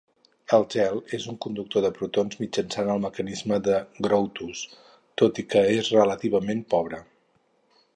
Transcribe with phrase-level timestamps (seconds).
[0.57, 3.77] El gel és un conductor de protons mitjançant el mecanisme de
[4.09, 4.67] Grotthuss,
[5.23, 7.09] tot i que és relativament pobre.